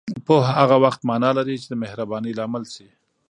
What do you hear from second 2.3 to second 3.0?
لامل شي